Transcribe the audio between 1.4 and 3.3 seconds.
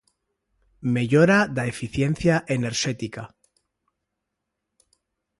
da eficiencia enerxética.